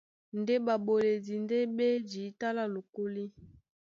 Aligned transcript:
Ndé 0.39 0.53
ɓaɓoledi 0.65 1.33
ndé 1.43 1.57
ɓá 1.75 1.85
e 1.95 1.97
jǐta 2.09 2.47
lá 2.57 2.63
lokólí. 2.73 3.23